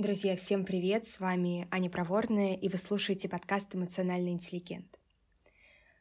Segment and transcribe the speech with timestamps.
[0.00, 1.06] Друзья, всем привет!
[1.06, 4.98] С вами Аня Проворная, и вы слушаете подкаст «Эмоциональный интеллигент».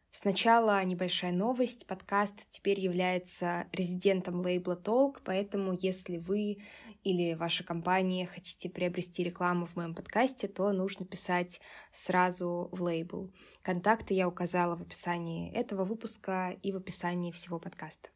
[0.10, 1.86] Сначала небольшая новость.
[1.86, 6.60] Подкаст теперь является резидентом лейбла Толк, поэтому если вы
[7.04, 11.60] или ваша компания хотите приобрести рекламу в моем подкасте, то нужно писать
[11.92, 13.34] сразу в лейбл.
[13.64, 18.08] Контакты я указала в описании этого выпуска и в описании всего подкаста.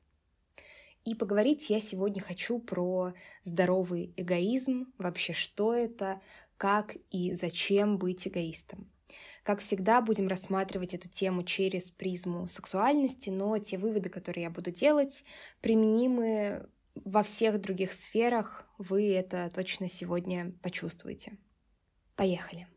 [1.05, 3.13] И поговорить я сегодня хочу про
[3.43, 6.21] здоровый эгоизм, вообще что это,
[6.57, 8.89] как и зачем быть эгоистом.
[9.43, 14.71] Как всегда, будем рассматривать эту тему через призму сексуальности, но те выводы, которые я буду
[14.71, 15.25] делать,
[15.59, 18.65] применимы во всех других сферах.
[18.77, 21.37] Вы это точно сегодня почувствуете.
[22.15, 22.67] Поехали.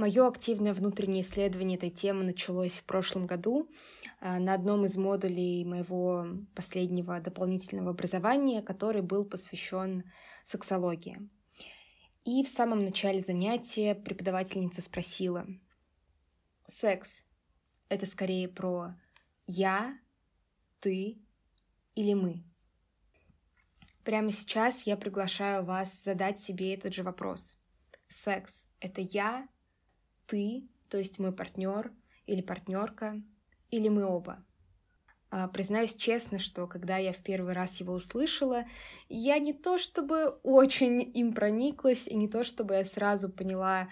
[0.00, 3.68] Мое активное внутреннее исследование этой темы началось в прошлом году
[4.22, 10.10] э, на одном из модулей моего последнего дополнительного образования, который был посвящен
[10.42, 11.28] сексологии.
[12.24, 15.46] И в самом начале занятия преподавательница спросила,
[16.66, 17.26] секс—
[17.90, 18.94] это скорее про
[19.46, 19.98] я,
[20.78, 21.20] ты
[21.94, 22.42] или мы?
[24.02, 27.58] Прямо сейчас я приглашаю вас задать себе этот же вопрос.
[28.08, 29.46] Секс— это я,
[30.30, 31.92] ты, то есть мой партнер
[32.26, 33.20] или партнерка,
[33.70, 34.44] или мы оба.
[35.32, 38.64] А, признаюсь честно, что когда я в первый раз его услышала,
[39.08, 43.88] я не то чтобы очень им прониклась, и не то чтобы я сразу поняла,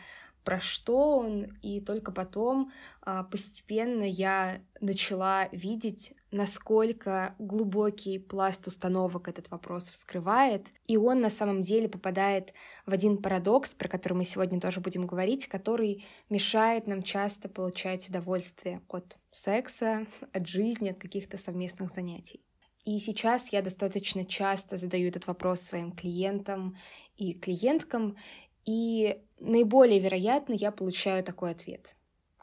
[0.49, 9.29] про что он, и только потом а, постепенно я начала видеть, насколько глубокий пласт установок
[9.29, 12.55] этот вопрос вскрывает, и он на самом деле попадает
[12.87, 18.09] в один парадокс, про который мы сегодня тоже будем говорить, который мешает нам часто получать
[18.09, 22.41] удовольствие от секса, от жизни, от каких-то совместных занятий.
[22.87, 26.75] И сейчас я достаточно часто задаю этот вопрос своим клиентам
[27.19, 28.17] и клиенткам,
[28.65, 31.97] и наиболее вероятно я получаю такой ответ.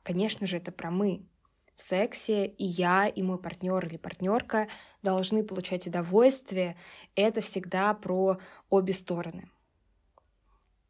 [0.04, 1.26] Конечно же, это про мы.
[1.76, 4.68] В сексе и я, и мой партнер или партнерка
[5.04, 6.78] должны получать удовольствие.
[7.16, 8.38] Это всегда про
[8.70, 9.50] обе стороны.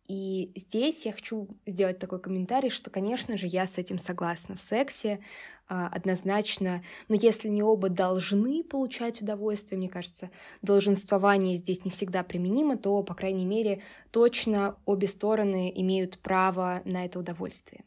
[0.08, 4.56] И здесь я хочу сделать такой комментарий, что, конечно же, я с этим согласна.
[4.56, 5.20] В сексе
[5.68, 10.30] а, однозначно, но если не оба должны получать удовольствие, мне кажется,
[10.62, 17.06] долженствование здесь не всегда применимо, то, по крайней мере, точно обе стороны имеют право на
[17.06, 17.84] это удовольствие.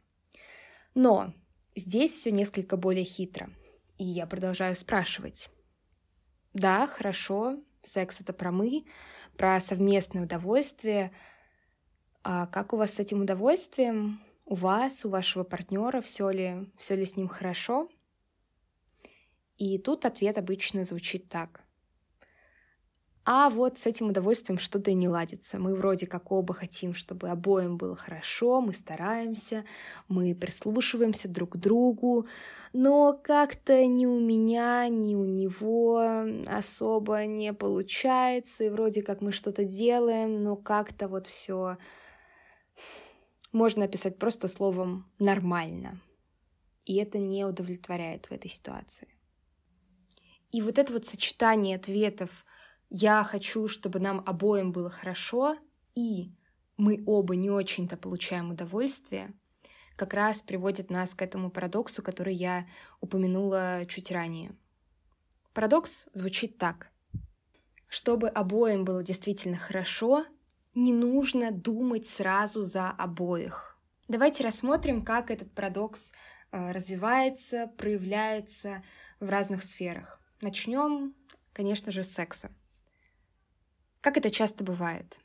[0.94, 1.32] Но
[1.76, 3.48] здесь все несколько более хитро,
[3.96, 5.50] и я продолжаю спрашивать.
[6.52, 8.86] Да, хорошо, секс— это про мы,
[9.36, 11.12] про совместное удовольствие—
[12.22, 14.20] а как у вас с этим удовольствием?
[14.44, 17.88] У вас, у вашего партнера, все ли, все ли с ним хорошо?
[19.56, 21.64] И тут ответ обычно звучит так.
[23.30, 25.58] А вот с этим удовольствием что-то и не ладится.
[25.58, 29.64] Мы вроде как оба хотим, чтобы обоим было хорошо, мы стараемся,
[30.08, 32.26] мы прислушиваемся друг к другу,
[32.72, 39.30] но как-то ни у меня, ни у него особо не получается, и вроде как мы
[39.30, 41.76] что-то делаем, но как-то вот все
[43.52, 46.00] можно описать просто словом «нормально».
[46.84, 49.08] И это не удовлетворяет в этой ситуации.
[50.50, 52.44] И вот это вот сочетание ответов
[52.88, 55.56] «я хочу, чтобы нам обоим было хорошо»
[55.94, 56.32] и
[56.76, 59.34] «мы оба не очень-то получаем удовольствие»
[59.98, 62.68] как раз приводит нас к этому парадоксу, который я
[63.00, 64.52] упомянула чуть ранее.
[65.52, 66.92] Парадокс звучит так.
[67.88, 70.24] Чтобы обоим было действительно хорошо,
[70.74, 73.78] не нужно думать сразу за обоих.
[74.08, 76.12] Давайте рассмотрим, как этот парадокс
[76.50, 78.82] э, развивается, проявляется
[79.20, 80.20] в разных сферах.
[80.40, 81.14] Начнем,
[81.52, 82.50] конечно же, с секса.
[84.00, 85.18] Как это часто бывает?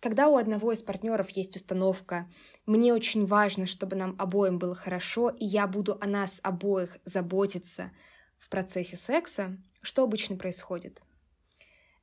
[0.00, 2.30] Когда у одного из партнеров есть установка
[2.66, 7.90] «мне очень важно, чтобы нам обоим было хорошо, и я буду о нас обоих заботиться
[8.36, 11.02] в процессе секса», что обычно происходит?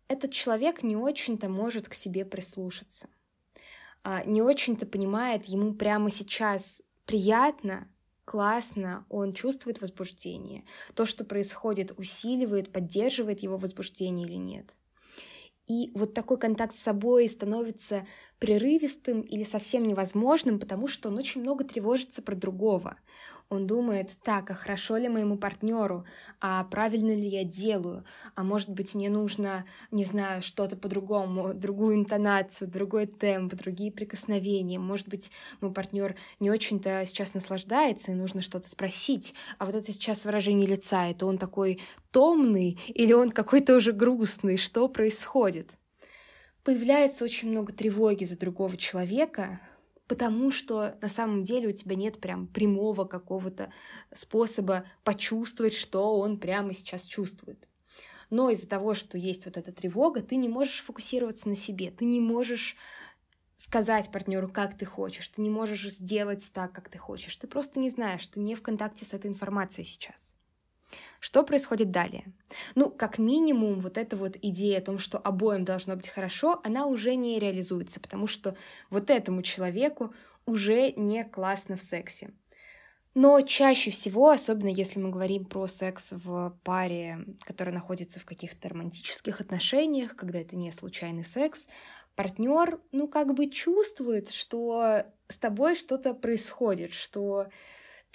[0.07, 3.07] Этот человек не очень-то может к себе прислушаться,
[4.03, 7.87] а, не очень-то понимает, ему прямо сейчас приятно,
[8.23, 10.63] классно, он чувствует возбуждение.
[10.93, 14.75] То, что происходит, усиливает, поддерживает его возбуждение или нет.
[15.67, 18.05] И вот такой контакт с собой становится
[18.45, 22.95] прерывистым или совсем невозможным, потому что он очень много тревожится про другого.
[23.49, 26.05] Он думает, так, а хорошо ли моему партнеру,
[26.39, 28.05] а правильно ли я делаю,
[28.35, 34.77] а может быть мне нужно, не знаю, что-то по-другому, другую интонацию, другой темп, другие прикосновения,
[34.77, 39.91] может быть мой партнер не очень-то сейчас наслаждается и нужно что-то спросить, а вот это
[39.91, 41.81] сейчас выражение лица, это он такой
[42.11, 45.75] томный или он какой-то уже грустный, что происходит?
[46.65, 49.61] Появляется очень много тревоги за другого человека,
[50.07, 53.71] потому что на самом деле у тебя нет прям прямого какого-то
[54.11, 57.69] способа почувствовать, что он прямо сейчас чувствует.
[58.31, 62.05] Но из-за того, что есть вот эта тревога, ты не можешь фокусироваться на себе, ты
[62.05, 62.75] не можешь
[63.57, 67.79] сказать партнеру, как ты хочешь, ты не можешь сделать так, как ты хочешь, ты просто
[67.79, 70.34] не знаешь, ты не в контакте с этой информацией сейчас.
[71.19, 72.25] Что происходит далее?
[72.75, 76.85] Ну, как минимум, вот эта вот идея о том, что обоим должно быть хорошо, она
[76.87, 78.55] уже не реализуется, потому что
[78.89, 80.13] вот этому человеку
[80.45, 82.31] уже не классно в сексе.
[83.15, 88.67] Но чаще всего, особенно если мы говорим про секс в паре, которая находится в каких-то
[88.67, 91.67] романтических отношениях, когда это не случайный секс,
[92.15, 97.47] партнер, ну, как бы чувствует, что с тобой что-то происходит, что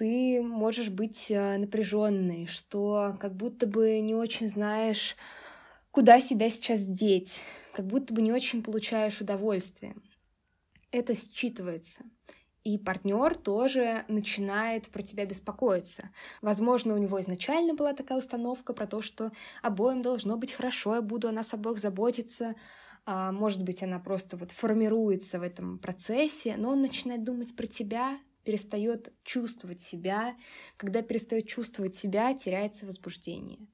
[0.00, 5.14] ты можешь быть э, напряженной, что как будто бы не очень знаешь,
[5.90, 7.42] куда себя сейчас деть,
[7.74, 9.94] как будто бы не очень получаешь удовольствие.
[10.90, 12.00] Это считывается.
[12.64, 16.08] И партнер тоже начинает про тебя беспокоиться.
[16.40, 21.02] Возможно, у него изначально была такая установка про то, что обоим должно быть хорошо, я
[21.02, 22.54] буду о нас обоих заботиться.
[23.04, 27.66] А, может быть, она просто вот формируется в этом процессе, но он начинает думать про
[27.66, 30.36] тебя, перестает чувствовать себя.
[30.76, 33.66] Когда перестает чувствовать себя, теряется возбуждение.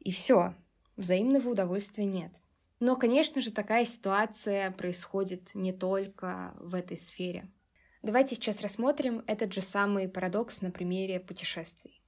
[0.00, 0.54] И все,
[0.96, 2.32] взаимного удовольствия нет.
[2.80, 7.48] Но, конечно же, такая ситуация происходит не только в этой сфере.
[8.02, 12.02] Давайте сейчас рассмотрим этот же самый парадокс на примере путешествий.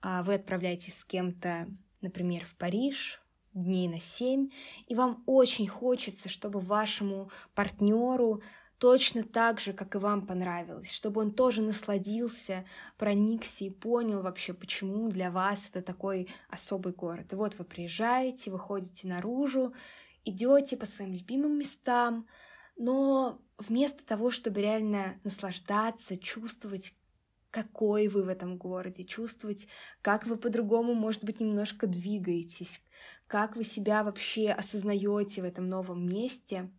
[0.00, 1.68] А, вы отправляетесь с кем-то,
[2.00, 3.20] например, в Париж
[3.52, 4.50] дней на семь,
[4.86, 8.42] и вам очень хочется, чтобы вашему партнеру
[8.78, 12.64] точно так же, как и вам понравилось, чтобы он тоже насладился,
[12.96, 17.32] проникся и понял вообще, почему для вас это такой особый город.
[17.32, 19.74] И вот вы приезжаете, выходите наружу,
[20.24, 22.26] идете по своим любимым местам,
[22.76, 26.94] но вместо того, чтобы реально наслаждаться, чувствовать,
[27.50, 29.68] какой вы в этом городе, чувствовать,
[30.02, 32.80] как вы по-другому, может быть, немножко двигаетесь,
[33.26, 36.70] как вы себя вообще осознаете в этом новом месте,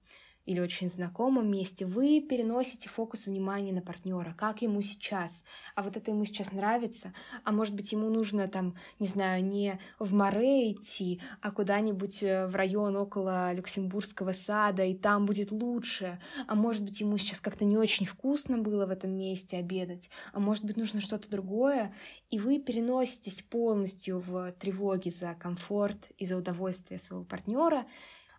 [0.50, 5.44] или очень знакомом месте, вы переносите фокус внимания на партнера, как ему сейчас,
[5.75, 7.13] а вот это ему сейчас нравится,
[7.44, 12.48] а может быть ему нужно там, не знаю, не в море идти, а куда-нибудь э,
[12.48, 17.63] в район около Люксембургского сада, и там будет лучше, а может быть ему сейчас как-то
[17.63, 21.94] не очень вкусно было в этом месте обедать, а может быть нужно что-то другое,
[22.31, 27.86] и вы переноситесь полностью в тревоге за комфорт и за удовольствие своего партнера,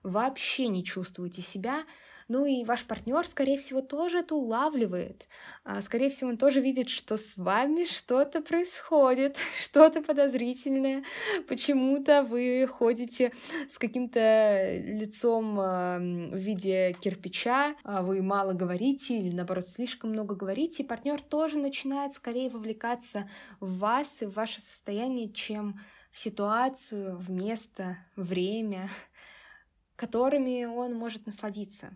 [0.02, 1.84] вообще не чувствуете себя,
[2.30, 5.26] ну и ваш партнер, скорее всего, тоже это улавливает.
[5.64, 11.02] А, скорее всего, он тоже видит, что с вами что-то происходит, что-то подозрительное.
[11.48, 13.32] Почему-то вы ходите
[13.68, 20.36] с каким-то лицом а, в виде кирпича, а вы мало говорите или, наоборот, слишком много
[20.36, 25.80] говорите, и партнер тоже начинает скорее вовлекаться в вас и в ваше состояние, чем
[26.12, 28.88] в ситуацию, в место, время
[30.00, 31.90] которыми он может насладиться.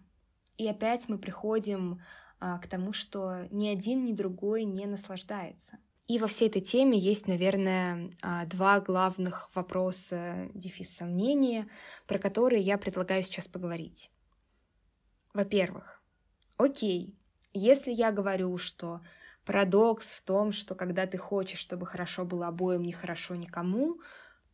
[0.58, 2.02] И опять мы приходим
[2.38, 5.78] а, к тому, что ни один, ни другой не наслаждается.
[6.06, 11.66] И во всей этой теме есть, наверное, а, два главных вопроса, дефис сомнения,
[12.06, 14.10] про которые я предлагаю сейчас поговорить.
[15.32, 16.02] Во-первых,
[16.58, 17.16] окей,
[17.54, 19.00] если я говорю, что
[19.46, 23.98] парадокс в том, что когда ты хочешь, чтобы хорошо было обоим, нехорошо никому,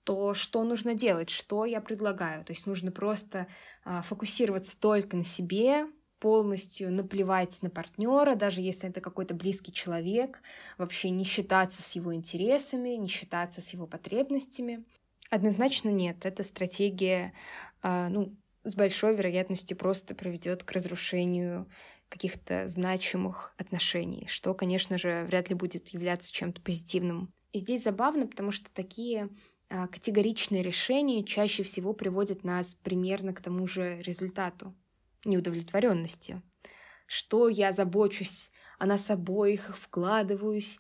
[0.05, 2.45] то что нужно делать, что я предлагаю.
[2.45, 3.47] То есть нужно просто
[3.85, 5.87] а, фокусироваться только на себе,
[6.21, 10.43] полностью наплевать на партнера, даже если это какой-то близкий человек,
[10.79, 14.85] вообще не считаться с его интересами, не считаться с его потребностями.
[15.31, 17.33] Однозначно нет, эта стратегия,
[17.83, 21.67] а, ну, с большой вероятностью просто приведет к разрушению
[22.11, 27.33] каких-то значимых отношений, что, конечно же, вряд ли будет являться чем-то позитивным.
[27.53, 29.31] И здесь забавно, потому что такие
[29.71, 34.75] категоричные решения чаще всего приводят нас примерно к тому же результату—
[35.25, 36.43] неудовлетворенности.
[37.07, 40.79] Что я забочусь о нас обоих, вкладываюсь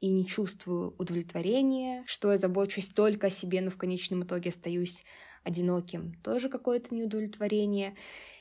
[0.00, 5.04] и не чувствую удовлетворения, что я забочусь только о себе, но в конечном итоге остаюсь
[5.48, 7.96] одиноким, тоже какое-то неудовлетворение.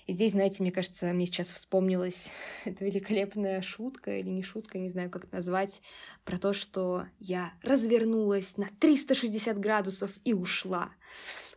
[0.06, 2.32] И здесь, знаете, мне кажется, мне сейчас вспомнилась
[2.66, 5.82] эта великолепная шутка или не шутка, не знаю, как это назвать,
[6.26, 10.92] про то, что я развернулась на 360 градусов и ушла.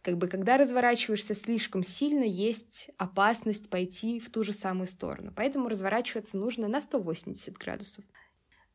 [0.03, 5.33] Как бы, когда разворачиваешься слишком сильно, есть опасность пойти в ту же самую сторону.
[5.37, 8.05] Поэтому разворачиваться нужно на 180 градусов.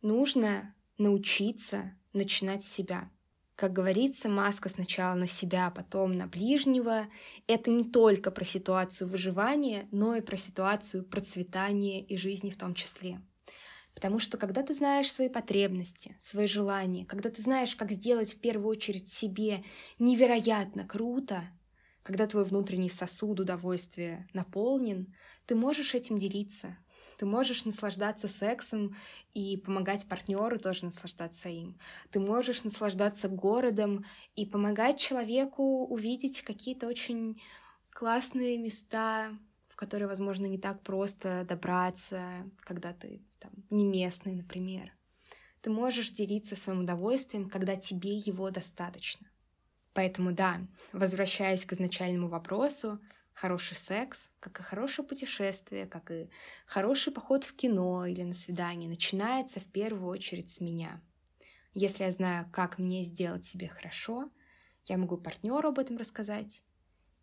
[0.01, 3.09] Нужно научиться начинать с себя.
[3.55, 7.07] Как говорится, маска сначала на себя, потом на ближнего.
[7.47, 12.75] Это не только про ситуацию выживания, но и про ситуацию процветания и жизни в том
[12.75, 13.21] числе.
[13.93, 18.41] Потому что когда ты знаешь свои потребности, свои желания, когда ты знаешь, как сделать в
[18.41, 19.63] первую очередь себе
[19.99, 21.45] невероятно круто,
[22.03, 26.77] когда твой внутренний сосуд удовольствия наполнен, ты можешь этим делиться,
[27.17, 28.95] ты можешь наслаждаться сексом
[29.33, 31.77] и помогать партнеру тоже наслаждаться им.
[32.11, 34.05] Ты можешь наслаждаться городом
[34.35, 37.41] и помогать человеку увидеть какие-то очень
[37.91, 39.31] классные места,
[39.69, 44.91] в которые, возможно, не так просто добраться, когда ты там, не местный, например.
[45.61, 49.27] Ты можешь делиться своим удовольствием, когда тебе его достаточно.
[49.93, 50.59] Поэтому да,
[50.91, 52.99] возвращаясь к изначальному вопросу,
[53.35, 56.29] хороший секс, как и хорошее путешествие, как и
[56.65, 61.01] хороший поход в кино или на свидание, начинается в первую очередь с меня.
[61.73, 64.31] Если я знаю, как мне сделать себе хорошо,
[64.85, 66.63] я могу партнеру об этом рассказать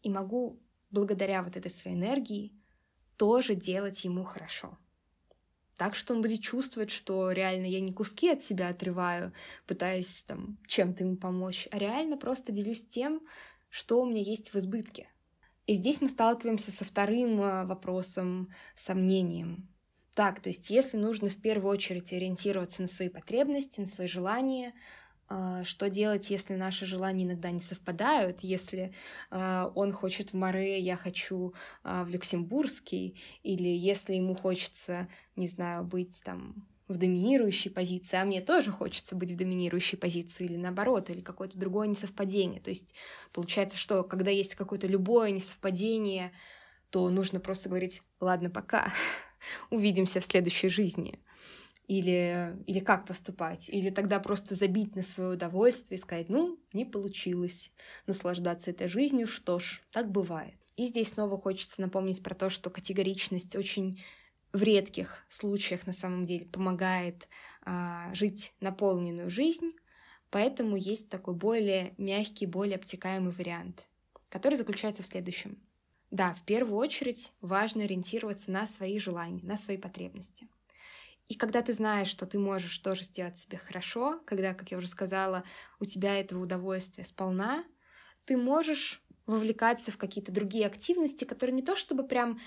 [0.03, 2.53] и могу благодаря вот этой своей энергии
[3.17, 4.77] тоже делать ему хорошо.
[5.79, 9.33] Так что он будет чувствовать, что реально я не куски от себя отрываю,
[9.67, 13.23] пытаясь там чем-то ему помочь, а реально просто делюсь тем,
[13.71, 15.09] что у меня есть в избытке.
[15.67, 19.69] И здесь мы сталкиваемся со вторым э, вопросом, сомнением.
[20.15, 24.75] Так, то есть если нужно в первую очередь ориентироваться на свои потребности, на свои желания,
[25.31, 28.93] э, что делать, если наши желания иногда не совпадают, если
[29.31, 31.55] э, он хочет в Море, я хочу
[31.85, 38.41] в Люксембургский, или если ему хочется, не знаю, быть там в доминирующей позиции, а мне
[38.41, 42.61] тоже хочется быть в доминирующей позиции, или наоборот, или какое-то другое несовпадение.
[42.61, 42.95] То есть
[43.33, 46.33] получается, что когда есть какое-то любое несовпадение,
[46.91, 48.93] то нужно просто говорить, ладно, пока,
[49.71, 51.19] увидимся в следующей жизни.
[51.89, 53.69] Или, или как поступать?
[53.69, 57.73] Или тогда просто забить на свое удовольствие и сказать, ну, не получилось
[58.07, 60.55] наслаждаться этой жизнью, что ж, так бывает.
[60.77, 64.03] И здесь снова хочется напомнить про то, что категоричность очень
[64.53, 67.29] в редких случаях на самом деле помогает
[67.63, 69.73] а, жить наполненную жизнь,
[70.31, 73.89] поэтому есть такой более мягкий, более обтекаемый вариант,
[74.29, 75.63] который заключается в следующем.
[76.11, 80.49] Да, в первую очередь важно ориентироваться на свои желания, на свои потребности.
[81.29, 84.89] И когда ты знаешь, что ты можешь тоже сделать себе хорошо, когда, как я уже
[84.89, 85.45] сказала,
[85.81, 87.65] у тебя этого удовольствия сполна,
[88.25, 92.41] ты можешь вовлекаться в какие-то другие активности, которые не то чтобы прям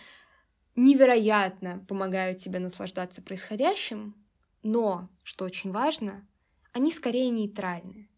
[0.75, 4.15] невероятно помогают тебе наслаждаться происходящим,
[4.63, 6.27] но, что очень важно,
[6.73, 8.09] они скорее нейтральны.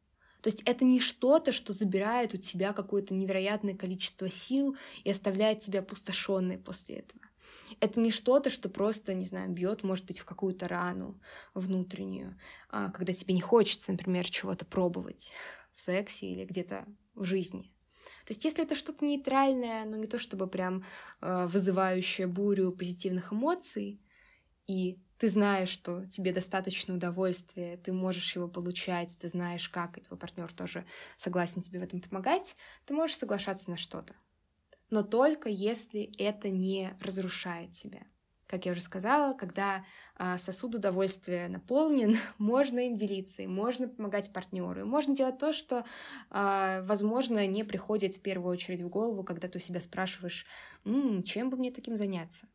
[0.41, 5.61] То есть это не что-то, что забирает у тебя какое-то невероятное количество сил и оставляет
[5.61, 7.21] тебя опустошенной после этого.
[7.79, 11.19] Это не что-то, что просто, не знаю, бьет, может быть, в какую-то рану
[11.53, 12.37] внутреннюю,
[12.69, 15.31] а, когда тебе не хочется, например, чего-то пробовать
[15.73, 17.71] в сексе или где-то в жизни.
[18.27, 20.83] То есть если это что-то нейтральное, но не то чтобы прям
[21.21, 24.01] э, вызывающее бурю позитивных эмоций,
[24.67, 30.01] и ты знаешь, что тебе достаточно удовольствия, ты можешь его получать, ты знаешь, как, и
[30.01, 30.85] твой партнер тоже
[31.17, 34.13] согласен тебе в этом помогать, ты можешь соглашаться на что-то.
[34.89, 38.03] Но только если это не разрушает тебя.
[38.47, 39.85] Как я уже сказала, когда
[40.15, 45.51] а, сосуд удовольствия наполнен, можно им делиться, и можно помогать партнеру, и можно делать то,
[45.53, 45.85] что,
[46.29, 50.45] а, возможно, не приходит в первую очередь в голову, когда ты у себя спрашиваешь,
[50.85, 52.47] М, чем бы мне таким заняться.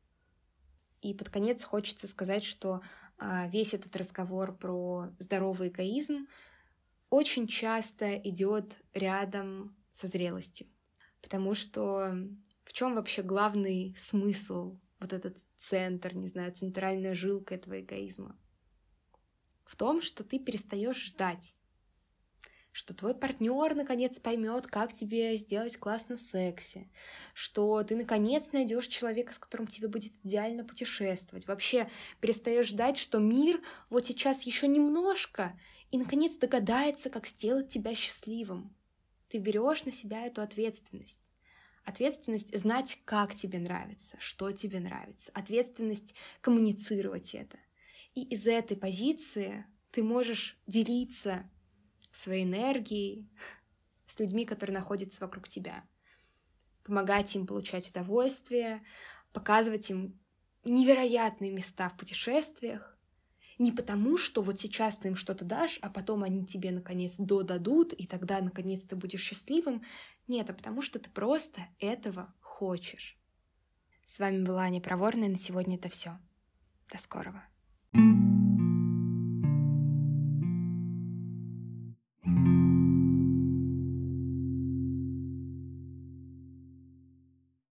[1.00, 2.80] И под конец хочется сказать, что
[3.18, 6.26] а, весь этот разговор про здоровый эгоизм
[7.10, 10.68] очень часто идет рядом со зрелостью.
[11.22, 12.14] Потому что
[12.64, 18.38] в чем вообще главный смысл вот этот центр, не знаю, центральная жилка этого эгоизма.
[19.64, 21.54] В том, что ты перестаешь ждать,
[22.72, 26.90] что твой партнер наконец поймет, как тебе сделать классно в сексе,
[27.34, 31.46] что ты наконец найдешь человека, с которым тебе будет идеально путешествовать.
[31.46, 31.90] Вообще
[32.20, 35.58] перестаешь ждать, что мир вот сейчас еще немножко
[35.90, 38.74] и наконец догадается, как сделать тебя счастливым.
[39.28, 41.20] Ты берешь на себя эту ответственность.
[41.84, 45.32] Ответственность знать, как тебе нравится, что тебе нравится.
[45.34, 47.58] Ответственность коммуницировать это.
[48.14, 51.50] И из этой позиции ты можешь делиться
[52.12, 53.28] своей энергией
[54.06, 55.84] с людьми, которые находятся вокруг тебя.
[56.84, 58.82] Помогать им получать удовольствие,
[59.32, 60.20] показывать им
[60.64, 62.96] невероятные места в путешествиях.
[63.58, 67.92] Не потому, что вот сейчас ты им что-то дашь, а потом они тебе наконец додадут,
[67.92, 69.82] и тогда наконец ты будешь счастливым.
[70.28, 73.18] Нет, а потому что ты просто этого хочешь.
[74.06, 76.18] С вами была Аня Проворная, на сегодня это все.
[76.90, 77.42] До скорого.